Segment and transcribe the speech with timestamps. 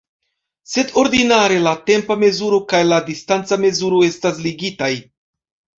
[0.75, 4.95] Sed ordinare la tempa mezuro kaj la distanca mezuro estas ligitaj.